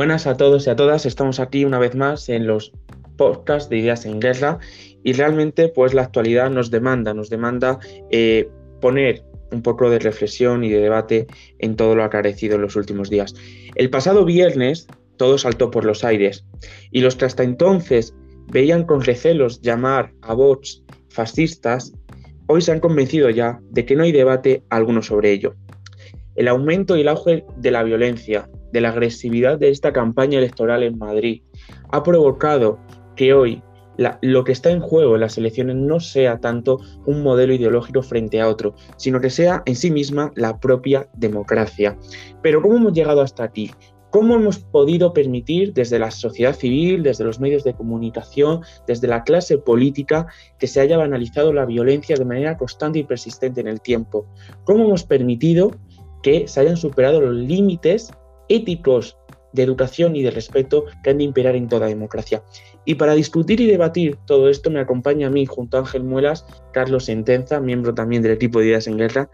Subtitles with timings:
[0.00, 2.72] Buenas a todos y a todas, estamos aquí una vez más en los
[3.18, 4.58] podcasts de Ideas en Guerra
[5.04, 7.78] y realmente pues la actualidad nos demanda, nos demanda
[8.10, 8.48] eh,
[8.80, 11.26] poner un poco de reflexión y de debate
[11.58, 13.34] en todo lo acarecido en los últimos días.
[13.74, 14.86] El pasado viernes
[15.18, 16.46] todo saltó por los aires
[16.90, 18.14] y los que hasta entonces
[18.50, 21.92] veían con recelos llamar a bots fascistas,
[22.46, 25.56] hoy se han convencido ya de que no hay debate alguno sobre ello.
[26.36, 30.82] El aumento y el auge de la violencia, de la agresividad de esta campaña electoral
[30.82, 31.42] en Madrid
[31.90, 32.78] ha provocado
[33.16, 33.62] que hoy
[34.22, 38.40] lo que está en juego en las elecciones no sea tanto un modelo ideológico frente
[38.40, 41.98] a otro, sino que sea en sí misma la propia democracia.
[42.42, 43.70] Pero ¿cómo hemos llegado hasta aquí?
[44.10, 49.22] ¿Cómo hemos podido permitir desde la sociedad civil, desde los medios de comunicación, desde la
[49.22, 50.26] clase política,
[50.58, 54.26] que se haya banalizado la violencia de manera constante y persistente en el tiempo?
[54.64, 55.70] ¿Cómo hemos permitido
[56.22, 58.10] que se hayan superado los límites
[58.50, 59.16] éticos
[59.52, 62.42] de educación y de respeto que han de imperar en toda democracia.
[62.84, 66.46] Y para discutir y debatir todo esto me acompaña a mí, junto a Ángel Muelas,
[66.72, 69.28] Carlos Sentenza, miembro también del equipo de Ideas en Guerra.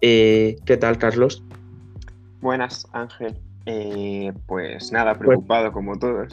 [0.00, 1.44] Eh, ¿Qué tal, Carlos?
[2.40, 3.34] Buenas, Ángel.
[3.66, 6.32] Eh, pues nada, pues preocupado como todos.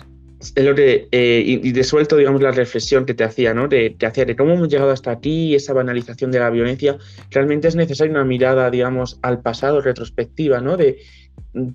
[0.56, 3.68] Es lo que, eh, y, desuelto, digamos, la reflexión que te hacía, ¿no?
[3.68, 6.98] De, que hacía de cómo hemos llegado hasta aquí, esa banalización de la violencia.
[7.30, 10.78] Realmente es necesaria una mirada, digamos, al pasado, retrospectiva, ¿no?
[10.78, 11.00] De,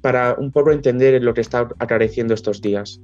[0.00, 3.00] para un poco entender lo que está acareciendo estos días.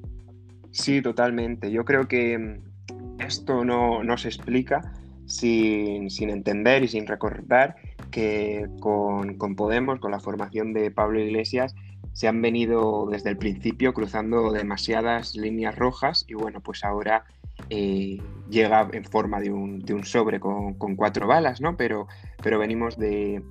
[0.71, 1.71] Sí, totalmente.
[1.71, 4.93] Yo creo que mm, esto no, se explica
[5.27, 7.77] sin, entender y sin recordar
[8.11, 11.75] que con, Podemos, con la formación de Pablo Iglesias,
[12.13, 17.25] se han venido desde el principio cruzando demasiadas líneas rojas y bueno, pues ahora
[17.69, 21.77] eh, llega en forma de un, sobre con, cuatro balas, ¿no?
[21.77, 22.09] Pero,
[22.43, 23.43] pero venimos de,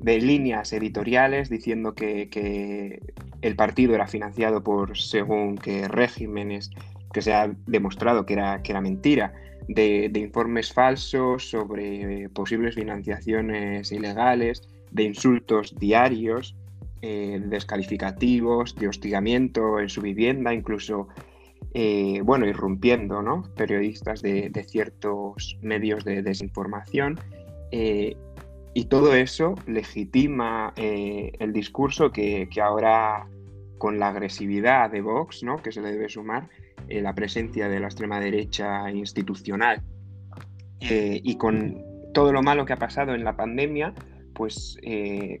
[0.00, 3.00] de líneas editoriales diciendo que,
[3.40, 6.70] el partido era financiado por según qué regímenes
[7.12, 9.32] que se ha demostrado que era, que era mentira,
[9.68, 16.56] de, informes falsos sobre posibles financiaciones ilegales, de insultos diarios,
[17.02, 21.08] eh, descalificativos, de hostigamiento en su vivienda, incluso,
[21.74, 23.44] eh, bueno, irrumpiendo, ¿no?
[23.54, 27.20] Periodistas de, ciertos medios de desinformación.
[27.70, 28.16] Eh,
[28.78, 33.26] y todo eso legitima eh, el discurso que, ahora,
[33.76, 35.56] con la agresividad de Vox, ¿no?
[35.56, 36.48] que se le debe sumar,
[36.86, 39.82] eh, la presencia de la extrema derecha institucional
[40.78, 41.82] eh, y con
[42.14, 43.94] todo lo malo que ha pasado en la pandemia,
[44.32, 44.78] pues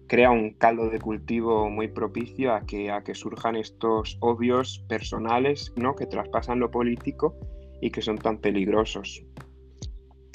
[0.08, 5.72] crea un caldo de cultivo muy propicio a que, a que surjan estos obvios personales
[5.76, 5.94] ¿no?
[5.94, 7.36] que traspasan lo político
[7.80, 9.22] y que son tan peligrosos.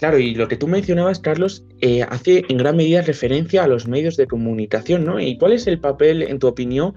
[0.04, 3.88] Claro, y lo que tú mencionabas, Carlos, eh, hace en gran medida referencia a los
[3.88, 5.18] medios de comunicación, ¿no?
[5.18, 6.94] ¿Y cuál es el papel, en tu opinión,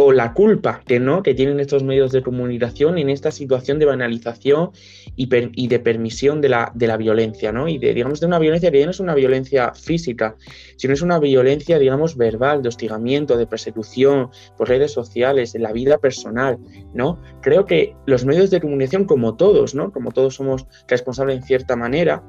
[0.00, 3.86] o la culpa que no que tienen estos medios de comunicación en esta situación de
[3.86, 4.70] banalización
[5.16, 7.66] y, de permisión de la, violencia, ¿no?
[7.66, 10.36] Y de, digamos, de una violencia que ya no es una violencia física,
[10.76, 15.72] sino es una violencia, digamos, verbal, de hostigamiento, de persecución por redes sociales, en la
[15.72, 16.58] vida personal,
[16.94, 17.20] ¿no?
[17.42, 19.90] Creo que los medios de comunicación, como todos, ¿no?
[19.92, 22.22] Como todos somos responsables en cierta manera,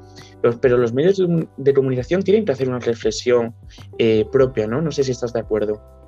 [0.59, 1.21] pero los medios
[1.57, 3.53] de, comunicación tienen que hacer una reflexión
[3.99, 4.81] eh, propia, ¿no?
[4.81, 5.98] No sé si estás de acuerdo.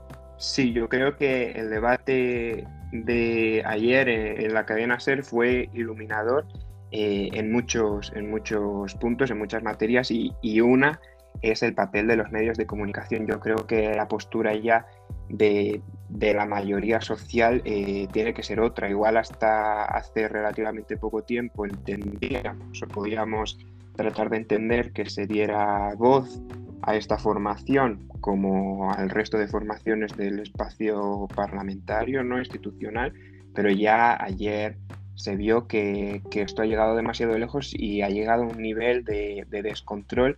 [0.42, 6.48] Sí, yo creo que el debate de ayer en la cadena SER fue iluminador
[6.90, 11.00] eh, en, muchos, en muchos puntos, en muchas materias, y, una
[11.44, 13.28] es el papel de los medios de comunicación.
[13.28, 14.88] Yo creo que la postura ya
[15.30, 15.80] de,
[16.10, 18.90] la mayoría social eh, tiene que ser otra.
[18.90, 23.60] Igual hasta hace relativamente poco tiempo entendíamos o podíamos
[23.96, 26.42] tratar de entender que se diera voz
[26.82, 33.14] a esta formación como al resto de formaciones del espacio parlamentario, no institucional,
[33.54, 34.78] pero ya ayer
[35.16, 39.46] se vio que, esto ha llegado demasiado lejos y ha llegado a un nivel de,
[39.50, 40.38] descontrol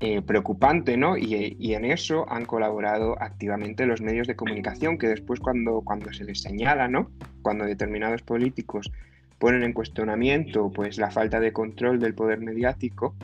[0.00, 1.16] eh, preocupante, ¿no?
[1.16, 6.24] Y, en eso han colaborado activamente los medios de comunicación, que después cuando, cuando se
[6.24, 7.10] les señala, ¿no?
[7.42, 8.90] Cuando determinados políticos
[9.38, 13.14] ponen en cuestionamiento pues, la falta de control del poder mediático,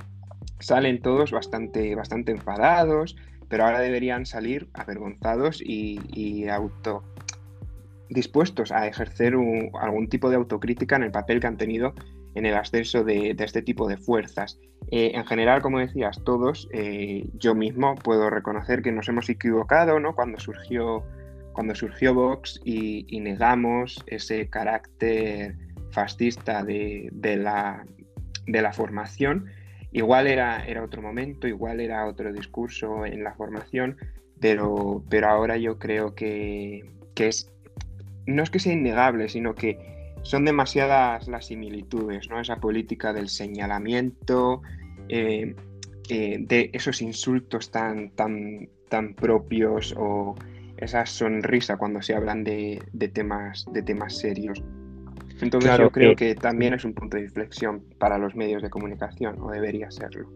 [0.61, 3.17] salen todos bastante, bastante enfadados,
[3.49, 7.03] pero ahora deberían salir avergonzados y, auto
[8.11, 9.35] dispuestos a ejercer
[9.81, 11.95] algún tipo de autocrítica en el papel que han tenido
[12.35, 14.59] en el ascenso de, este tipo de fuerzas.
[14.91, 20.01] Eh, en general, como decías, todos, eh, yo mismo puedo reconocer que nos hemos equivocado
[20.01, 20.15] ¿no?
[20.15, 21.05] cuando, surgió,
[21.53, 25.57] cuando surgió Vox y, negamos ese carácter
[25.91, 27.85] fascista de, la,
[28.47, 29.47] de la formación
[29.93, 33.97] Igual era, era otro momento, igual era otro discurso en la formación,
[34.41, 36.85] pero, pero ahora yo creo que,
[37.17, 37.51] es
[38.27, 42.41] no es que sea innegable, sino que son demasiadas las similitudes, ¿no?
[42.41, 44.61] Esa política del señalamiento,
[45.09, 45.55] eh,
[46.11, 50.35] eh, de esos insultos tan, tan, tan propios o
[50.77, 52.81] esa sonrisa cuando se hablan de,
[53.13, 54.63] temas, de temas serios.
[55.41, 59.41] Entonces yo creo que también es un punto de inflexión para los medios de comunicación,
[59.41, 60.29] o debería serlo.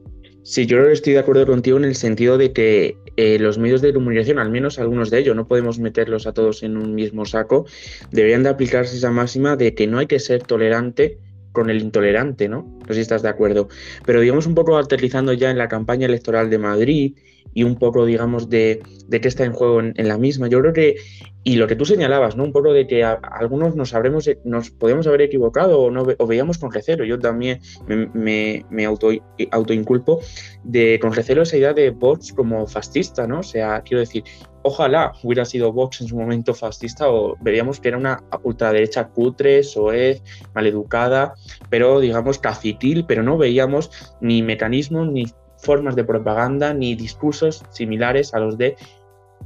[0.45, 3.93] Sí, yo estoy de acuerdo contigo en el sentido de que eh, los medios de
[3.93, 7.67] comunicación, al menos algunos de ellos, no podemos meterlos a todos en un mismo saco,
[8.11, 11.19] deberían de aplicarse esa máxima de que no hay que ser tolerante
[11.53, 12.79] con el intolerante, ¿no?
[12.95, 13.69] Si estás de acuerdo.
[14.05, 17.15] Pero digamos un poco aterrizando ya en la campaña electoral de Madrid
[17.55, 20.73] y un poco, digamos, de, de qué está en juego en, la misma, yo creo
[20.73, 20.97] que,
[21.45, 22.45] y lo que tú señalabas, ¿no?
[22.45, 26.59] Un poco de que algunos nos habremos, nos podemos haber equivocado o, no, o veíamos
[26.59, 27.05] con recelo.
[27.05, 29.11] Yo también me, me, auto,
[29.51, 30.21] autoinculpo
[30.65, 33.41] de con recelo esa idea de Vox como fascista, ¿no?
[33.41, 34.25] O sea, quiero decir,
[34.63, 39.63] ojalá hubiera sido Vox en su momento fascista o veríamos que era una ultraderecha cutre,
[39.63, 40.23] soez,
[40.55, 41.35] maleducada,
[41.71, 45.27] pero digamos cacitil, pero no veíamos ni mecanismos ni
[45.59, 48.77] formas de propaganda ni discursos similares a los de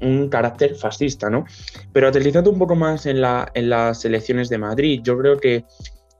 [0.00, 1.44] un carácter fascista, ¿no?
[1.92, 5.64] Pero aterrizando un poco más en las elecciones de Madrid, yo creo que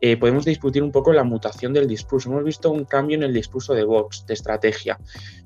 [0.01, 2.31] eh, podemos discutir un poco la mutación del discurso.
[2.31, 4.99] Hemos visto un cambio en el discurso de Vox, de estrategia.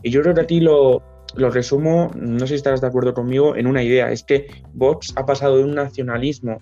[0.03, 1.03] Y yo creo que aquí lo,
[1.37, 5.13] lo resumo, no sé si estarás de acuerdo conmigo, en una idea, es que Vox
[5.17, 6.59] ha pasado de un nacionalismo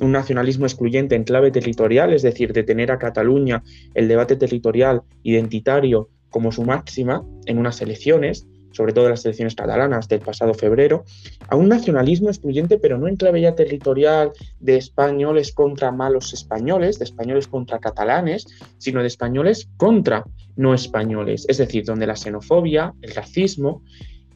[0.00, 3.62] un nacionalismo excluyente en clave territorial, es decir, de tener a Cataluña
[3.94, 10.08] el debate territorial identitario como su máxima en unas elecciones, sobre todo las elecciones catalanas
[10.08, 11.04] del pasado febrero,
[11.48, 16.98] a un nacionalismo excluyente, pero no en clave ya territorial de españoles contra malos españoles,
[16.98, 18.46] de españoles contra catalanes,
[18.78, 20.24] sino de españoles contra
[20.56, 23.82] no españoles, es decir, donde la xenofobia, el racismo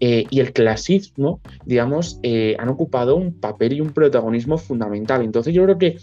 [0.01, 5.23] eh, y el clasismo, digamos, eh, han ocupado un papel y un protagonismo fundamental.
[5.23, 5.97] Entonces yo creo que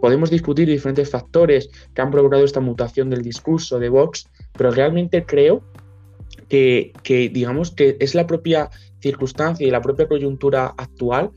[0.00, 5.24] podemos discutir diferentes factores que han provocado esta mutación del discurso de Vox, pero realmente
[5.24, 5.62] creo
[6.48, 6.92] que,
[7.32, 8.70] digamos que es la propia
[9.00, 11.30] circunstancia y la propia coyuntura actual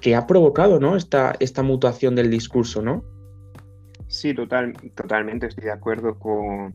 [0.00, 0.96] que ha provocado ¿no?
[0.96, 3.04] esta, esta mutación del discurso, ¿no?
[4.08, 6.74] Sí, total, totalmente estoy de acuerdo con,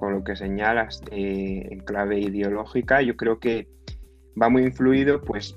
[0.00, 3.00] lo que señalas eh, en clave ideológica.
[3.00, 3.68] Yo creo que
[4.40, 5.56] va muy influido pues,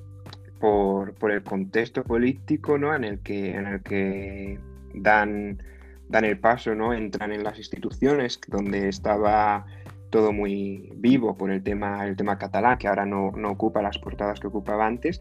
[0.60, 2.96] por, el contexto político ¿no?
[2.96, 4.60] en, el que, en el que
[4.94, 5.62] dan,
[6.10, 6.94] dan el paso, ¿no?
[6.94, 9.66] entran en las instituciones donde estaba
[10.10, 14.40] todo muy vivo por el tema, el tema catalán, que ahora no, ocupa las portadas
[14.40, 15.20] que ocupaba antes.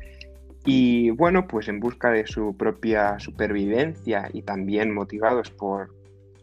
[0.64, 5.94] Y bueno, pues en busca de su propia supervivencia y también motivados por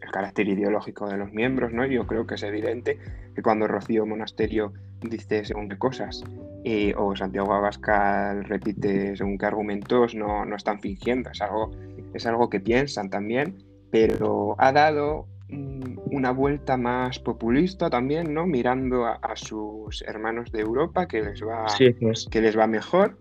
[0.01, 1.85] el carácter ideológico de los miembros, ¿no?
[1.85, 2.99] Yo creo que es evidente
[3.35, 6.23] que cuando Rocío Monasterio dice según qué cosas
[6.63, 11.71] eh, o Santiago Abascal repite según qué argumentos, no, no están fingiendo, es algo,
[12.13, 15.27] es algo que piensan también, pero ha dado
[16.13, 18.45] una vuelta más populista también, ¿no?
[18.45, 21.65] Mirando a, sus hermanos de Europa que les va,
[21.99, 22.27] pues.
[22.29, 23.17] que les va mejor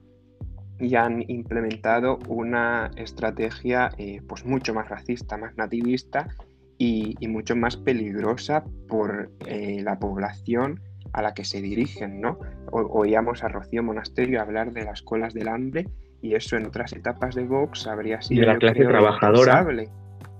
[0.78, 6.28] y han implementado una estrategia eh, pues mucho más racista, más nativista
[6.76, 10.80] y, mucho más peligrosa por eh, la población
[11.12, 12.38] a la que se dirigen, ¿no?
[12.72, 15.86] oíamos a Rocío Monasterio hablar de las colas del hambre
[16.20, 18.40] y eso en otras etapas de Vox habría sido...
[18.40, 19.66] De la clase trabajadora.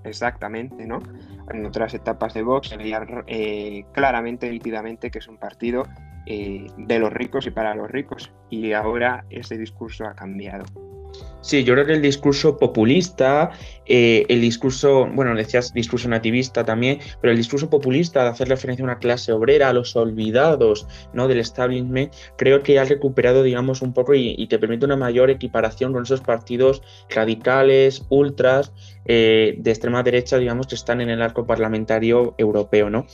[0.05, 0.99] Exactamente, ¿no?
[1.51, 5.85] En otras etapas de Vox se veía eh, claramente, nítidamente, que es un partido
[6.27, 8.33] eh, de los ricos y para los ricos.
[8.51, 10.65] Y ahora ese discurso ha cambiado.
[11.43, 13.51] Sí, yo creo que el discurso populista,
[13.85, 18.85] eh, el discurso, bueno, decías discurso nativista también, pero el discurso populista de hacer referencia
[18.85, 21.27] a una clase obrera, a los olvidados ¿no?
[21.27, 25.93] del establishment, creo que ha recuperado, digamos, un poco y, te permite una mayor equiparación
[25.93, 26.81] con esos partidos
[27.11, 28.73] radicales, ultras,
[29.07, 33.07] eh, de extrema derecha, digamos, que están en el arco parlamentario europeo, ¿no?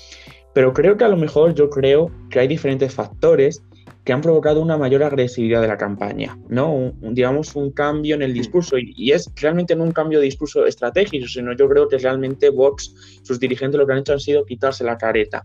[0.52, 3.62] Pero creo que a lo mejor yo creo que hay diferentes factores
[4.08, 6.94] que han provocado una mayor agresividad de la campaña, ¿no?
[6.98, 8.78] digamos, un cambio en el discurso.
[8.78, 13.20] Y, es realmente no un cambio de discurso estratégico, sino yo creo que realmente Vox,
[13.22, 15.44] sus dirigentes lo que han hecho han sido quitarse la careta.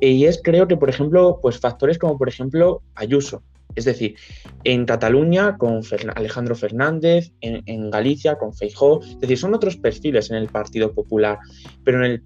[0.00, 3.44] Y es creo que, por ejemplo, pues factores como, por ejemplo, Ayuso.
[3.76, 4.16] Es decir,
[4.64, 5.82] en Cataluña con
[6.16, 11.38] Alejandro Fernández, en, Galicia con Feijó, es decir, son otros perfiles en el Partido Popular,
[11.84, 12.22] pero en el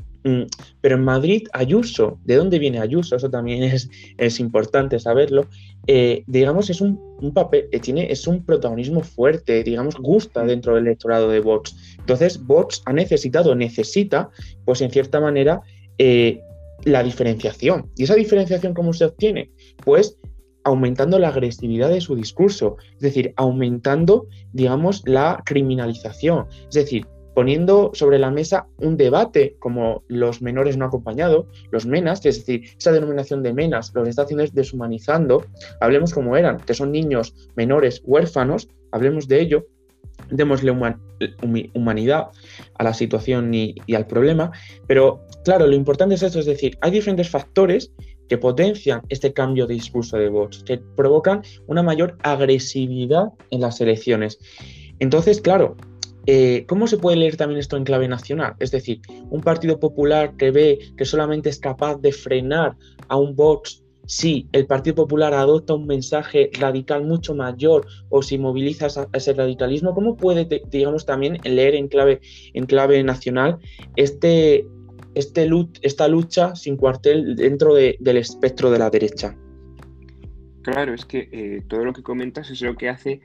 [0.81, 3.17] pero en Madrid, Ayuso, ¿de dónde viene Ayuso?
[3.17, 5.47] Eso también es, es importante saberlo.
[5.87, 6.99] Eh, digamos, es un,
[7.35, 11.75] papel, eh, tiene, es un protagonismo fuerte, digamos, gusta dentro del electorado de Vox.
[11.99, 14.31] Entonces, Vox ha necesitado, necesita,
[14.65, 15.63] pues en cierta manera,
[15.99, 16.41] eh,
[16.85, 17.91] la diferenciación.
[17.97, 19.51] ¿Y esa diferenciación cómo se obtiene?
[19.85, 20.19] Pues
[20.65, 27.91] aumentando la agresividad de su discurso, es decir, aumentando, digamos, la criminalización, es decir, poniendo
[27.95, 32.93] sobre la mesa un debate como los menores no acompañados, los menas, es decir, esa
[32.93, 35.45] denominación de menas lo que está haciendo es deshumanizando,
[35.81, 39.67] hablemos como eran, que son niños menores huérfanos, hablemos de ello,
[40.31, 40.73] démosle
[41.75, 42.29] humanidad
[42.75, 44.53] a la situación y, al problema,
[44.87, 47.93] pero claro, lo importante es esto, es decir, hay diferentes factores
[48.29, 53.81] que potencian este cambio de discurso de Vox, que provocan una mayor agresividad en las
[53.81, 54.39] elecciones.
[55.01, 55.77] Entonces, claro,
[56.33, 58.55] eh, ¿cómo se puede leer también esto en clave nacional?
[58.61, 62.77] Es decir, un Partido Popular que ve que solamente es capaz de frenar
[63.09, 68.39] a un Vox si el Partido Popular adopta un mensaje radical mucho mayor o si
[68.39, 72.21] moviliza ese radicalismo, ¿cómo puede, digamos, también leer en clave,
[72.55, 73.59] en clave nacional
[73.97, 74.69] este,
[75.17, 75.51] este,
[75.83, 79.37] esta lucha sin cuartel dentro del espectro de la derecha?
[80.63, 83.21] Claro, es que eh, todo lo que comentas es lo que hace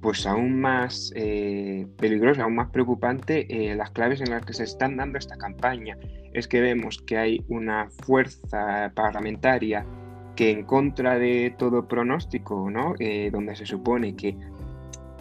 [0.00, 4.64] pues aún más eh, peligroso, aún más preocupante eh, las claves en las que se
[4.64, 5.98] están dando esta campaña.
[6.32, 9.84] Es que vemos que hay una fuerza parlamentaria
[10.36, 12.94] que en contra de todo pronóstico, ¿no?
[12.98, 14.36] Eh, donde se supone que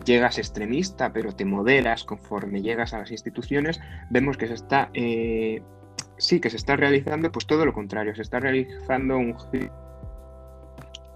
[0.05, 5.61] llegas extremista, pero te moderas conforme llegas a las instituciones, vemos que se está, eh,
[6.17, 9.35] sí, que se está realizando pues todo lo contrario, se está realizando un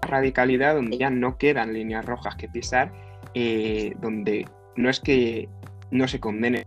[0.02, 2.92] radicalidad donde ya no quedan líneas rojas que pisar,
[3.34, 5.48] eh, donde no es que
[5.90, 6.66] no se condene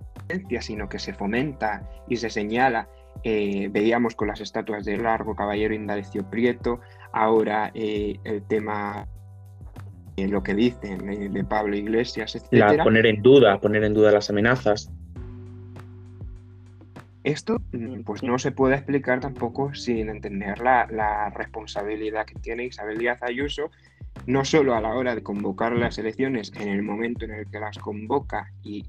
[0.59, 2.89] sino que se fomenta y se señala
[3.23, 6.79] eh, veíamos con las estatuas de Largo, Caballero Indalecio Prieto,
[7.11, 9.07] ahora eh, el tema,
[10.15, 12.83] eh, lo que dicen de Pablo Iglesias, etc.
[12.83, 14.91] poner en duda, poner en duda las amenazas.
[17.23, 22.65] Esto mm, pues no se puede explicar tampoco sin entender la, la responsabilidad que tiene
[22.65, 23.71] Isabel Díaz Ayuso,
[24.27, 27.60] no solo a la hora de convocar las elecciones en el momento en el que
[27.60, 28.86] las convoca y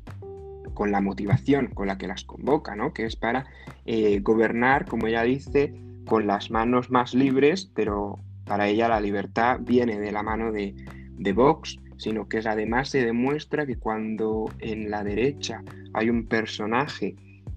[0.74, 2.92] con la motivación con la que las convoca, ¿no?
[2.92, 3.46] que es para
[3.86, 5.74] eh, gobernar, como ella dice,
[6.06, 10.74] con las manos más libres, pero para ella la libertad viene de la mano de,
[11.34, 17.16] Vox, sino que además se demuestra que cuando en la derecha hay un personaje,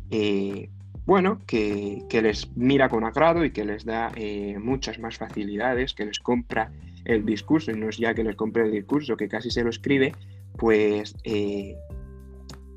[0.09, 0.69] eh,
[1.05, 6.05] bueno, que, les mira con agrado y que les da eh, muchas más facilidades, que
[6.05, 6.71] les compra
[7.05, 9.69] el discurso, y no es ya que les compre el discurso, que casi se lo
[9.69, 10.13] escribe,
[10.57, 11.15] pues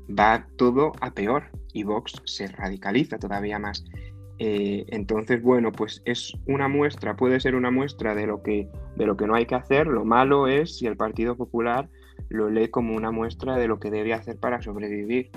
[0.09, 3.83] va todo a peor y Vox se radicaliza todavía más.
[4.37, 9.05] Eh, entonces, bueno, pues es una muestra, puede ser una muestra de lo, que, de
[9.05, 9.87] lo que no hay que hacer.
[9.87, 11.89] Lo malo es si el Partido Popular
[12.29, 15.29] lo lee como una muestra de lo que debe hacer para sobrevivir.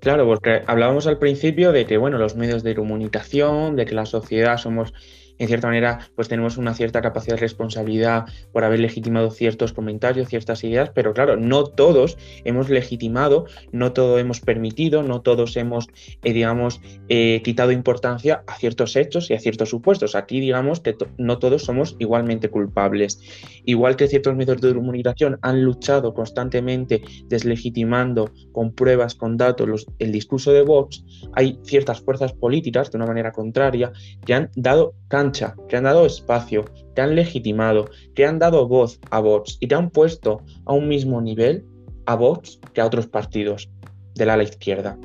[0.00, 4.06] Claro, porque hablábamos al principio de que, bueno, los medios de comunicación, de que la
[4.06, 4.92] sociedad somos
[5.38, 10.28] en cierta manera, pues tenemos una cierta capacidad de responsabilidad por haber legitimado ciertos comentarios,
[10.28, 15.88] ciertas ideas, pero claro, no todos hemos legitimado, no todos hemos permitido, no todos hemos,
[16.22, 20.14] eh, digamos, eh, quitado importancia a ciertos hechos y a ciertos supuestos.
[20.14, 23.20] Aquí, digamos, que no todos somos igualmente culpables.
[23.64, 30.12] Igual que ciertos medios de comunicación han luchado constantemente deslegitimando con pruebas, con datos, el
[30.12, 33.92] discurso de Vox, hay ciertas fuerzas políticas, de una manera contraria,
[34.24, 34.94] que han dado
[35.32, 36.64] que han dado espacio,
[36.94, 40.88] que han legitimado, que han dado voz a Vox y que han puesto a un
[40.88, 41.64] mismo nivel
[42.06, 43.70] a Vox que a otros partidos
[44.14, 44.98] de la, izquierda.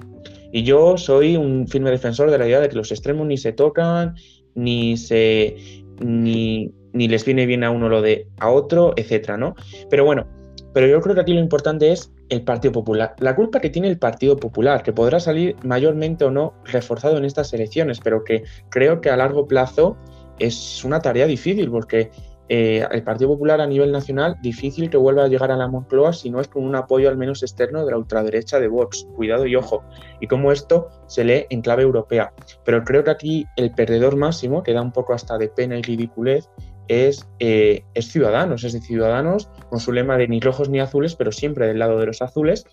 [0.51, 3.53] Y yo soy un firme defensor de la idea de que los extremos ni se
[3.53, 4.15] tocan,
[4.55, 5.55] ni se
[6.01, 9.55] ni, ni les viene bien a uno lo de a otro, etcétera, ¿no?
[9.89, 10.27] Pero bueno,
[10.73, 13.15] pero yo creo que aquí lo importante es el Partido Popular.
[13.19, 17.25] La culpa que tiene el Partido Popular, que podrá salir mayormente o no reforzado en
[17.25, 19.97] estas elecciones, pero que creo que a largo plazo
[20.37, 22.11] es una tarea difícil, porque
[22.51, 26.13] eh, el Partido Popular a nivel nacional, difícil que vuelva a llegar a la Moncloa
[26.13, 29.07] si no es con un apoyo al menos externo de la ultraderecha de Vox.
[29.15, 29.83] Cuidado y ojo.
[30.19, 32.33] Y cómo esto se lee en clave europea.
[32.65, 35.83] Pero creo que aquí el perdedor máximo, que da un poco hasta de pena y
[35.83, 36.49] ridiculez,
[36.89, 41.15] es, eh, es Ciudadanos, es de Ciudadanos, con su lema de ni rojos ni azules,
[41.15, 42.65] pero siempre del lado de los azules,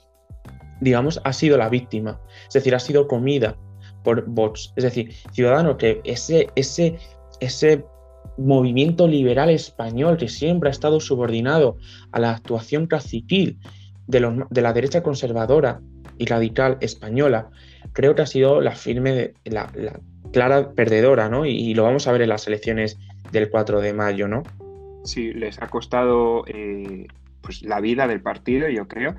[0.80, 2.20] digamos, ha sido la víctima.
[2.48, 3.56] Es decir, ha sido comida
[4.02, 4.72] por bots.
[4.76, 6.98] Es decir, Ciudadanos, que ese, ese,
[7.40, 7.84] ese
[8.38, 11.76] movimiento liberal español que siempre ha estado subordinado
[12.12, 13.58] a la actuación caciquil
[14.06, 15.80] de, de la derecha conservadora
[16.18, 17.50] y radical española,
[17.92, 20.00] creo que ha sido la firme, la, la
[20.32, 21.46] clara perdedora, ¿no?
[21.46, 22.98] Y, lo vamos a ver en las elecciones
[23.32, 24.42] del 4 de mayo, ¿no?
[25.04, 27.06] Sí, les ha costado eh,
[27.40, 29.14] pues la vida del partido, yo creo.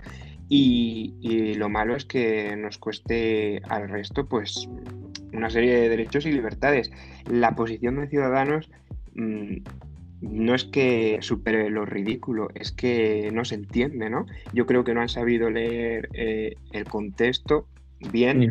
[0.49, 4.69] Y, lo malo es que nos cueste al resto, pues,
[5.33, 6.91] una serie de derechos y libertades.
[7.29, 8.69] La posición de Ciudadanos,
[9.15, 9.57] mm,
[10.21, 14.25] no es que supere lo ridículo, es que no se entiende, ¿no?
[14.53, 17.67] Yo creo que no han sabido leer eh, el contexto
[18.11, 18.49] bien eh,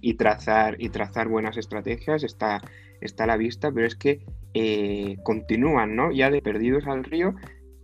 [0.00, 2.62] y, trazar, y trazar buenas estrategias, está,
[3.00, 4.20] está a la vista, pero es que
[4.54, 6.10] eh, continúan, ¿no?
[6.12, 7.34] Ya de perdidos al río,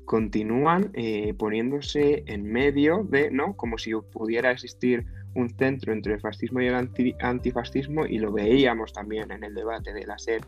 [0.04, 0.92] continúan
[1.38, 3.56] poniéndose en medio de, ¿no?
[3.56, 8.92] Como si pudiera existir un centro entre el fascismo y el antifascismo y lo veíamos
[8.92, 10.42] también en el debate de la SED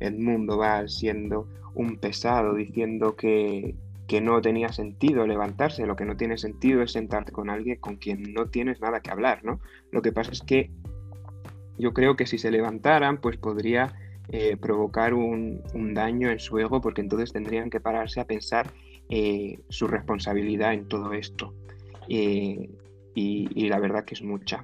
[0.00, 3.74] Edmundo va siendo un pesado diciendo que,
[4.22, 8.32] no tenía sentido levantarse, lo que no tiene sentido es sentarte con alguien con quien
[8.32, 9.60] no tienes nada que hablar, ¿no?
[9.90, 10.70] Lo que pasa es que
[11.76, 13.94] yo creo que si se levantaran, pues podría
[14.30, 15.62] eh, provocar un,
[15.94, 18.72] daño en su ego, porque entonces tendrían que pararse a pensar
[19.08, 21.54] eh, su responsabilidad en todo esto.
[22.08, 22.70] Eh,
[23.14, 24.62] y la verdad que es mucha.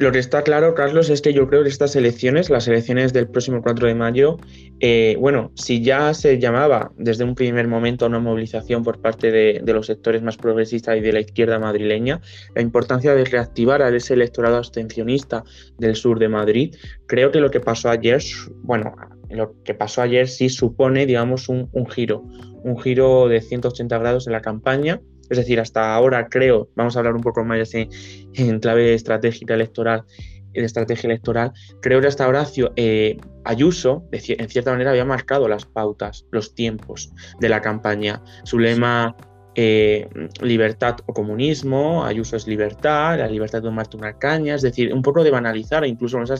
[0.00, 3.28] Lo que está claro, Carlos, es que yo creo que estas elecciones, las elecciones del
[3.28, 4.38] próximo 4 de mayo,
[4.80, 9.30] eh, bueno, si ya se llamaba desde un primer momento a una movilización por parte
[9.30, 12.22] de, los sectores más progresistas y de la izquierda madrileña,
[12.54, 15.44] la importancia de reactivar a ese electorado abstencionista
[15.76, 16.74] del sur de Madrid,
[17.06, 18.22] creo que lo que pasó ayer,
[18.62, 18.94] bueno,
[19.28, 22.24] lo que pasó ayer sí supone, digamos, un, un giro,
[22.64, 26.98] un giro de 180 grados en la campaña es decir, hasta ahora creo, vamos a
[26.98, 27.88] hablar un poco más en,
[28.34, 30.04] en clave estratégica electoral,
[30.52, 32.46] de estrategia electoral, creo que hasta ahora
[32.76, 38.22] eh, Ayuso, en cierta manera, había marcado las pautas, los tiempos de la campaña.
[38.44, 39.16] Su lema
[39.54, 40.08] eh,
[40.42, 45.02] libertad o comunismo, Ayuso es libertad, la libertad de tomarte una caña, es decir, un
[45.02, 46.36] poco de banalizar, incluso con esa,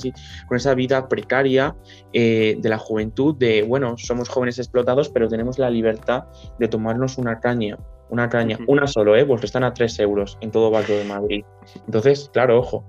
[0.46, 1.74] con esa vida precaria
[2.12, 6.24] eh, de la juventud, de, bueno, somos jóvenes explotados, pero tenemos la libertad
[6.58, 7.78] de tomarnos una caña
[8.10, 9.24] una caña, una solo, ¿eh?
[9.24, 11.44] Porque están a 3 euros en todo barrio de Madrid.
[11.86, 12.84] Entonces, claro, ojo.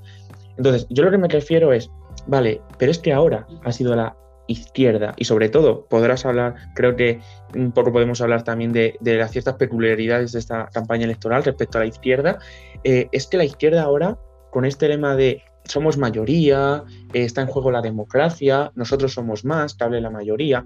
[0.57, 1.89] Entonces, yo lo que me refiero es,
[2.27, 4.15] vale, pero es que ahora ha sido la
[4.47, 7.19] izquierda y sobre todo podrás hablar, creo que
[7.55, 11.81] un poco podemos hablar también de, las ciertas peculiaridades de esta campaña electoral respecto a
[11.81, 12.39] la izquierda,
[12.83, 14.17] eh, es que la izquierda ahora,
[14.51, 19.75] con este lema de somos mayoría, eh, está en juego la democracia, nosotros somos más,
[19.75, 20.65] que hable la mayoría,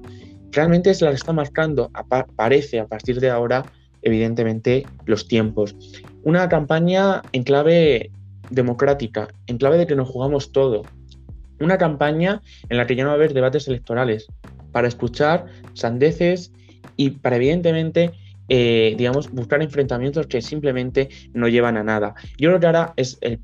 [0.51, 1.91] realmente es la que está marcando,
[2.35, 3.65] parece a partir de ahora,
[4.05, 5.75] evidentemente, los tiempos.
[6.23, 8.11] Una campaña en clave
[8.49, 10.83] democrática, en clave de que nos jugamos todo.
[11.59, 14.27] Una campaña en la que ya no va a haber debates electorales,
[14.71, 16.51] para escuchar sandeces
[16.97, 18.11] y para, evidentemente,
[18.47, 22.13] eh, digamos, buscar enfrentamientos que simplemente no llevan a nada.
[22.37, 23.39] Yo creo que ahora es el,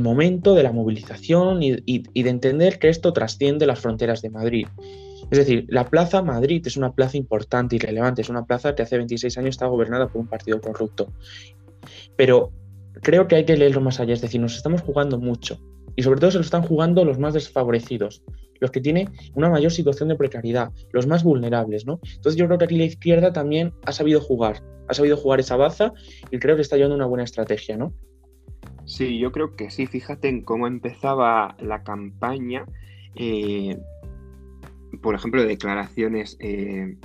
[0.00, 4.66] momento de la movilización y de entender que esto trasciende las fronteras de Madrid.
[5.30, 8.82] Es decir, la Plaza Madrid es una plaza importante y relevante, es una plaza que
[8.82, 11.12] hace 26 años está gobernada por un partido corrupto.
[12.16, 12.52] Pero
[13.02, 15.58] creo que hay que leerlo más allá, es decir, nos estamos jugando mucho
[15.96, 18.22] y sobre todo se lo están jugando los más desfavorecidos,
[18.60, 22.00] los que tienen una mayor situación de precariedad, los más vulnerables, ¿no?
[22.02, 25.56] Entonces yo creo que aquí la izquierda también ha sabido jugar, ha sabido jugar esa
[25.56, 25.92] baza
[26.30, 27.92] y creo que está llevando una buena estrategia, ¿no?
[28.86, 32.66] Sí, yo creo que sí, fíjate en cómo empezaba la campaña.
[33.14, 33.78] Eh,
[35.04, 36.96] por ejemplo, declaraciones eh,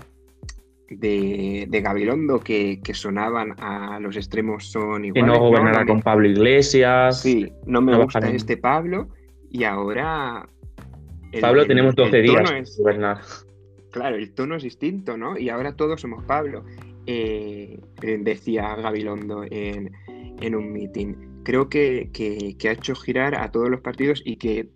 [0.89, 5.13] de, Gabilondo que, sonaban a los extremos son iguales.
[5.13, 7.21] Que no gobernará con Pablo Iglesias.
[7.21, 9.09] Sí, no me gusta este Pablo
[9.51, 10.47] y ahora...
[11.41, 13.19] Pablo tenemos 12 días es, gobernar.
[13.91, 15.37] Claro, el tono es distinto, ¿no?
[15.37, 16.63] Y ahora todos somos Pablo,
[17.05, 19.91] eh, eh, decía Gabilondo en,
[20.55, 21.43] un meeting.
[21.43, 24.69] Creo que, que ha hecho girar a todos los partidos y que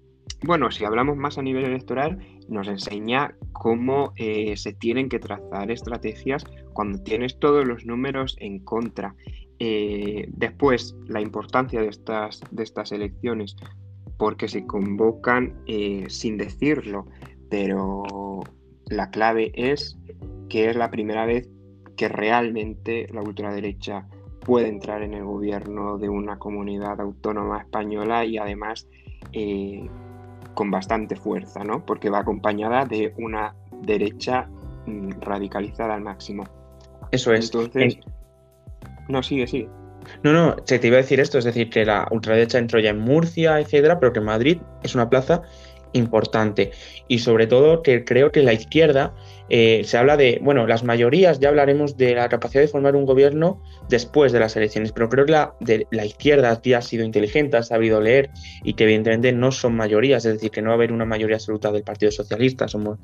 [0.44, 5.72] bueno, si hablamos más a nivel electoral, nos enseña cómo eh, se tienen que trazar
[5.72, 9.16] estrategias cuando tienes todos los números en contra.
[9.60, 13.56] Eh, después, la importancia de estas, de estas elecciones,
[14.18, 17.06] porque se convocan eh, sin decirlo,
[17.50, 18.42] pero
[18.88, 19.98] la clave es
[20.50, 21.50] que es la primera vez
[21.96, 24.08] que realmente la ultraderecha
[24.42, 28.88] puede entrar en el gobierno de una comunidad autónoma española y además
[30.54, 31.86] con bastante fuerza, ¿no?
[31.86, 34.48] Porque va acompañada de una derecha
[34.86, 36.44] mm, radicalizada al máximo.
[37.12, 37.46] Eso es.
[37.46, 37.98] Entonces,
[39.08, 39.70] no, sigue, sigue.
[40.24, 42.90] No, no, se te iba a decir esto, es decir, que la ultraderecha entró ya
[42.90, 45.44] en Murcia, etcétera, pero que Madrid es una plaza
[45.94, 46.72] importante.
[47.08, 49.14] Y sobre todo que creo que la izquierda
[49.50, 53.06] eh, se habla de, bueno, las mayorías, ya hablaremos de la capacidad de formar un
[53.06, 57.06] gobierno después de las elecciones, pero creo que la, de, la izquierda aquí ha sido
[57.06, 58.30] inteligente, ha sabido leer
[58.64, 61.36] y que evidentemente no son mayorías, es decir, que no va a haber una mayoría
[61.36, 63.00] absoluta del Partido Socialista, somos,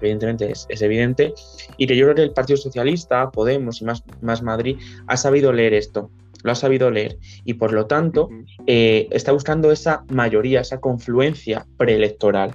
[0.00, 1.34] evidentemente es, evidente,
[1.76, 5.52] y que yo creo que el Partido Socialista, Podemos y más, más Madrid ha sabido
[5.52, 6.10] leer esto
[6.42, 8.30] lo ha sabido leer y por lo tanto
[8.66, 12.54] eh, está buscando esa mayoría, esa confluencia preelectoral.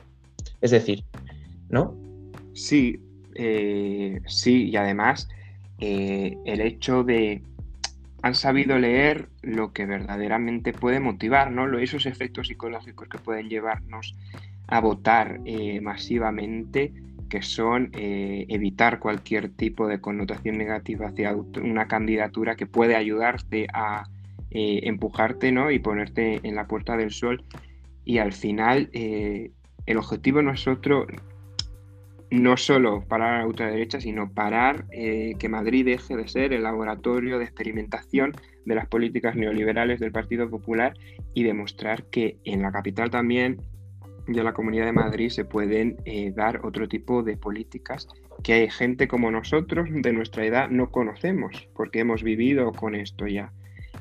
[0.62, 1.04] Es decir,
[1.70, 1.96] ¿no?
[2.54, 3.00] Sí,
[3.36, 5.28] eh, sí, y además
[5.80, 7.42] eh, el hecho de
[8.22, 11.78] han sabido leer lo que verdaderamente puede motivar, ¿no?
[11.78, 14.16] Esos efectos psicológicos que pueden llevarnos
[14.68, 15.42] a votar
[15.80, 16.92] masivamente,
[17.36, 24.06] que son evitar cualquier tipo de connotación negativa hacia una candidatura que puede ayudarte a
[24.50, 25.70] empujarte ¿no?
[25.70, 27.44] y ponerte en la puerta del sol.
[28.06, 31.06] Y al final el objetivo no es otro,
[32.32, 36.64] no solo parar a la ultraderecha, sino parar eh, que Madrid deje de ser el
[36.64, 38.34] laboratorio de experimentación
[38.66, 40.94] de las políticas neoliberales del Partido Popular
[41.34, 43.62] y demostrar que en la capital también
[44.28, 48.08] de la Comunidad de Madrid se pueden eh, dar otro tipo de políticas
[48.44, 53.28] que hay gente como nosotros de nuestra edad no conocemos, porque hemos vivido con esto
[53.28, 53.52] ya.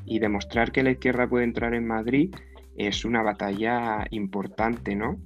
[0.05, 2.35] Y demostrar que la izquierda puede entrar en Madrid
[2.77, 5.19] es una batalla importante, ¿no?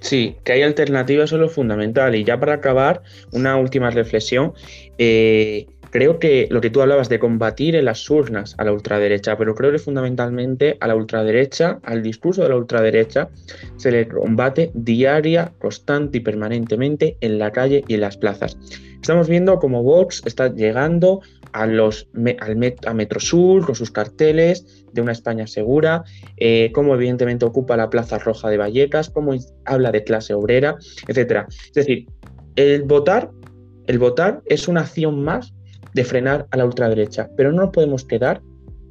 [0.00, 2.14] Sí, que hay alternativas es lo fundamental.
[2.14, 4.52] Y ya para acabar, una última reflexión.
[4.98, 9.38] Eh, creo que lo que tú hablabas de combatir en las urnas a la ultraderecha,
[9.38, 13.28] pero creo que fundamentalmente a la ultraderecha, al discurso de la ultraderecha,
[13.76, 18.58] se le combate diaria, constante y permanentemente en la calle y en las plazas.
[19.00, 21.20] Estamos viendo cómo Vox está llegando
[21.52, 22.08] a, los,
[22.40, 26.02] al a Metrosur con sus carteles de una España segura,
[26.38, 29.32] eh, cómo evidentemente ocupa la Plaza Roja de Vallecas, cómo
[29.64, 30.74] habla de clase obrera,
[31.06, 31.46] etc.
[31.48, 32.08] Es decir,
[32.56, 33.30] el votar,
[33.86, 35.54] el votar es una acción más
[35.94, 38.42] de frenar a la ultraderecha, pero no nos podemos quedar,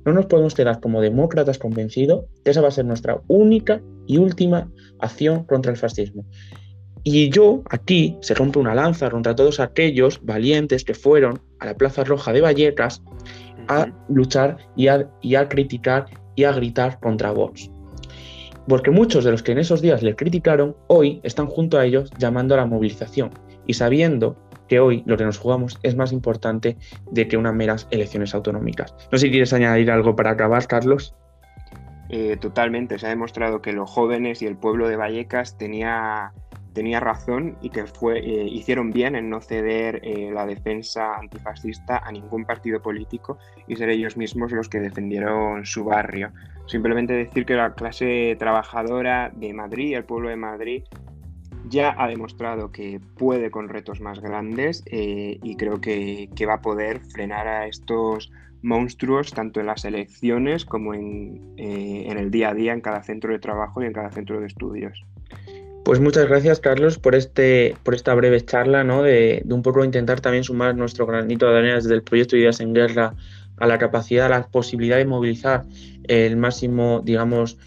[0.05, 4.17] no nos podemos quedar como demócratas convencidos que esa va a ser nuestra única y
[4.17, 6.25] última acción contra el fascismo.
[7.03, 11.75] Y yo aquí se rompe una lanza contra todos aquellos valientes que fueron a la
[11.75, 13.03] Plaza Roja de Vallecas
[13.67, 17.69] a luchar y a, y a criticar y a gritar contra Vox.
[18.67, 22.09] Porque muchos de los que en esos días le criticaron, hoy están junto a ellos
[22.17, 23.31] llamando a la movilización
[23.67, 24.37] y sabiendo
[24.79, 26.77] hoy lo que nos jugamos es más importante
[27.11, 28.93] de que unas meras elecciones autonómicas.
[29.11, 31.15] No sé si quieres añadir algo para acabar, Carlos.
[32.09, 36.31] Eh, totalmente, se ha demostrado que los jóvenes y el pueblo de Vallecas tenía
[36.73, 41.99] tenía razón y que fue, eh, hicieron bien en no ceder eh, la defensa antifascista
[41.99, 46.31] a ningún partido político y ser ellos mismos los que defendieron su barrio.
[46.65, 50.83] Simplemente decir que la clase trabajadora de Madrid, el pueblo de Madrid,
[51.69, 56.55] ya ha demostrado que puede con retos más grandes eh, y creo que, que, va
[56.55, 62.49] a poder frenar a estos monstruos tanto en las elecciones como en, en el día
[62.49, 65.03] a día en cada centro de trabajo y en cada centro de estudios.
[65.83, 69.03] Pues muchas gracias, Carlos, por, este, por esta breve charla, ¿no?
[69.03, 72.73] De, un poco intentar también sumar nuestro granito de arena desde el proyecto Ideas en
[72.73, 73.13] Guerra
[73.57, 75.65] a la capacidad, a la posibilidad de movilizar
[76.05, 77.57] el máximo, digamos,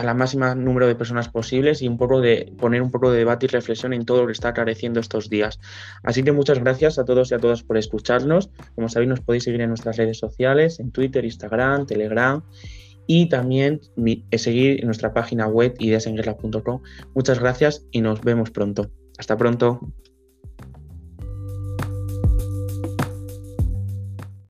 [0.00, 3.18] a la máxima número de personas posibles y un poco de poner un poco de
[3.18, 5.60] debate y reflexión en todo lo que está careciendo estos días.
[6.02, 8.50] Así que muchas gracias a todos y a todas por escucharnos.
[8.74, 12.42] Como sabéis, nos podéis seguir en nuestras redes sociales, en Twitter, Instagram, Telegram
[13.06, 13.80] y también
[14.32, 16.82] seguir nuestra página web ideasenguerra.com.
[17.14, 18.90] Muchas gracias y nos vemos pronto.
[19.18, 19.80] Hasta pronto.